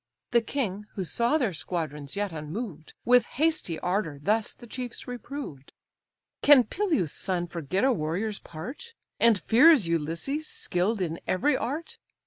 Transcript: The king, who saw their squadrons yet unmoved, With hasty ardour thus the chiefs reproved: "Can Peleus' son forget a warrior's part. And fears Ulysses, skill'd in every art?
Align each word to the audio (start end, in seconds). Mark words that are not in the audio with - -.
The 0.31 0.41
king, 0.41 0.87
who 0.95 1.03
saw 1.03 1.37
their 1.37 1.53
squadrons 1.53 2.15
yet 2.15 2.31
unmoved, 2.31 2.95
With 3.05 3.27
hasty 3.37 3.77
ardour 3.81 4.17
thus 4.19 4.51
the 4.51 4.65
chiefs 4.65 5.07
reproved: 5.07 5.73
"Can 6.41 6.63
Peleus' 6.63 7.13
son 7.13 7.45
forget 7.45 7.83
a 7.83 7.93
warrior's 7.93 8.39
part. 8.39 8.95
And 9.19 9.39
fears 9.39 9.87
Ulysses, 9.87 10.47
skill'd 10.47 11.03
in 11.03 11.19
every 11.27 11.55
art? 11.55 11.99